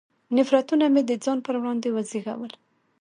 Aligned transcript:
نفرتونه 0.37 0.85
مې 0.93 1.01
د 1.05 1.11
ځان 1.23 1.37
پر 1.45 1.55
وړاندې 1.59 1.87
وزېږول. 1.91 2.53